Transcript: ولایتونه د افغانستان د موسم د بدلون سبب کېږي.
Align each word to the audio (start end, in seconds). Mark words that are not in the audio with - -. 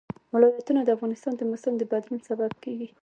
ولایتونه 0.33 0.81
د 0.83 0.89
افغانستان 0.95 1.33
د 1.37 1.41
موسم 1.49 1.73
د 1.77 1.83
بدلون 1.91 2.19
سبب 2.29 2.51
کېږي. 2.63 2.89